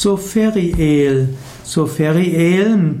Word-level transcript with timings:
Soferiel. 0.00 1.30
Soferiel 1.64 3.00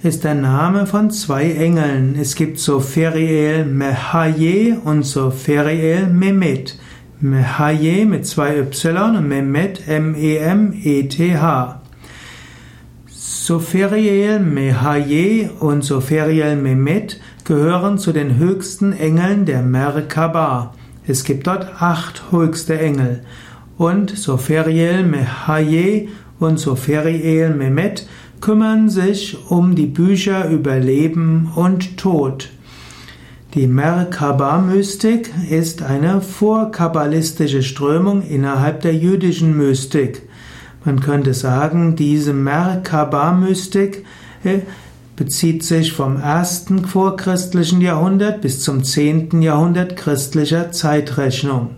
ist 0.00 0.22
der 0.22 0.36
Name 0.36 0.86
von 0.86 1.10
zwei 1.10 1.50
Engeln. 1.54 2.14
Es 2.20 2.36
gibt 2.36 2.60
Soferiel 2.60 3.64
Mehaye 3.64 4.78
und 4.84 5.02
Soferiel 5.02 6.06
Mehmet. 6.06 6.78
Mehaye 7.20 8.04
mit 8.04 8.28
zwei 8.28 8.58
Y 8.58 9.16
und 9.16 9.26
Mehmet 9.26 9.88
M-E-M-E-T-H. 9.88 11.80
Soferiel 13.08 14.38
Mehaye 14.38 15.50
und 15.58 15.82
Soferiel 15.82 16.54
Mehmet 16.54 17.20
gehören 17.42 17.98
zu 17.98 18.12
den 18.12 18.36
höchsten 18.36 18.92
Engeln 18.92 19.46
der 19.46 19.62
Merkaba. 19.62 20.74
Es 21.08 21.24
gibt 21.24 21.48
dort 21.48 21.82
acht 21.82 22.30
höchste 22.30 22.78
Engel. 22.78 23.24
Und 23.78 24.18
Soferiel 24.18 25.04
Mehaye 25.04 26.08
und 26.40 26.58
Soferiel 26.58 27.50
Mehmet 27.50 28.06
kümmern 28.40 28.90
sich 28.90 29.38
um 29.50 29.76
die 29.76 29.86
Bücher 29.86 30.48
über 30.50 30.78
Leben 30.78 31.52
und 31.54 31.96
Tod. 31.96 32.50
Die 33.54 33.66
Merkaba-Mystik 33.66 35.32
ist 35.48 35.82
eine 35.82 36.20
vorkabbalistische 36.20 37.62
Strömung 37.62 38.22
innerhalb 38.22 38.82
der 38.82 38.94
jüdischen 38.94 39.56
Mystik. 39.56 40.22
Man 40.84 41.00
könnte 41.00 41.32
sagen, 41.32 41.94
diese 41.94 42.32
Merkaba-Mystik 42.32 44.04
äh, 44.44 44.60
bezieht 45.16 45.64
sich 45.64 45.92
vom 45.92 46.20
ersten 46.20 46.84
vorchristlichen 46.84 47.80
Jahrhundert 47.80 48.40
bis 48.40 48.60
zum 48.60 48.82
zehnten 48.82 49.40
Jahrhundert 49.40 49.96
christlicher 49.96 50.72
Zeitrechnung. 50.72 51.76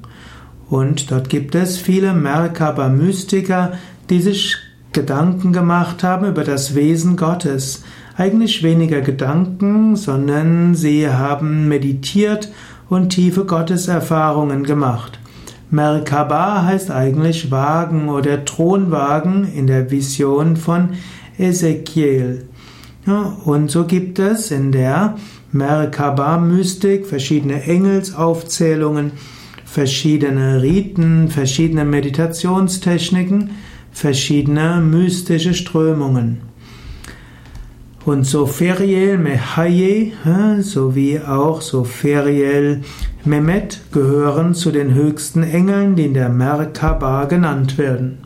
Und 0.70 1.10
dort 1.10 1.29
gibt 1.29 1.56
es 1.56 1.79
viele 1.79 2.15
Merkaba-Mystiker, 2.15 3.73
die 4.09 4.23
sich 4.23 4.56
Gedanken 4.92 5.52
gemacht 5.52 6.05
haben 6.05 6.27
über 6.27 6.45
das 6.45 6.75
Wesen 6.77 7.17
Gottes. 7.17 7.83
Eigentlich 8.17 8.62
weniger 8.62 9.00
Gedanken, 9.00 9.97
sondern 9.97 10.77
sie 10.77 11.08
haben 11.08 11.69
meditiert 11.69 12.53
und 12.89 13.11
tiefe 13.11 13.45
Gotteserfahrungen 13.45 14.62
gemacht. 14.62 15.19
Merkaba 15.70 16.64
heißt 16.64 16.91
eigentlich 16.91 17.50
Wagen 17.50 18.08
oder 18.08 18.45
Thronwagen 18.45 19.52
in 19.52 19.67
der 19.67 19.91
Vision 19.91 20.56
von 20.56 20.91
Ezekiel. 21.39 22.47
Ja, 23.06 23.36
und 23.45 23.70
so 23.70 23.84
gibt 23.84 24.19
es 24.19 24.50
in 24.50 24.73
der 24.73 25.17
Merkaba-Mystik 25.52 27.06
verschiedene 27.06 27.62
Engelsaufzählungen, 27.62 29.12
verschiedene 29.73 30.63
Riten, 30.63 31.29
verschiedene 31.29 31.85
Meditationstechniken, 31.85 33.51
verschiedene 33.93 34.81
mystische 34.81 35.55
Strömungen. 35.55 36.41
Und 38.05 38.25
Soferiel 38.25 39.17
Mehaye 39.19 40.13
sowie 40.61 41.21
auch 41.21 41.61
Soferiel 41.61 42.81
Mehmet 43.25 43.83
gehören 43.93 44.55
zu 44.55 44.73
den 44.73 44.95
höchsten 44.95 45.45
Engeln, 45.45 45.95
die 45.95 46.07
in 46.07 46.15
der 46.15 46.31
Merkaba 46.31 47.27
genannt 47.27 47.79
werden. 47.79 48.19